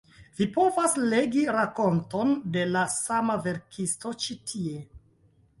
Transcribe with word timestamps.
Vi 0.37 0.45
povas 0.53 0.95
legi 1.13 1.43
rakonton 1.57 2.33
de 2.57 2.65
la 2.71 2.85
sama 2.97 3.39
verkisto 3.47 4.15
ĉi 4.25 4.39
tie. 4.53 4.83